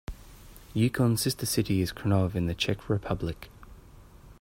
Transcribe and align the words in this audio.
Yukon's 0.73 1.21
sister 1.21 1.45
city 1.45 1.79
is 1.79 1.93
Krnov 1.93 2.33
in 2.33 2.47
the 2.47 2.55
Czech 2.55 2.89
Republic. 2.89 3.51